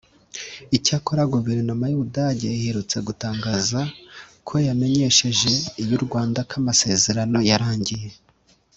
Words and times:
Icyakora 0.77 1.23
guverinoma 1.33 1.83
y’u 1.87 1.99
Budage 2.01 2.47
iherutse 2.59 2.97
gutangaza 3.07 3.79
ko 4.47 4.53
yamenyesheje 4.67 5.51
iy’u 5.83 5.99
Rwanda 6.05 6.39
ko 6.49 6.53
amasezerano 6.61 7.39
yarangiye 7.51 8.09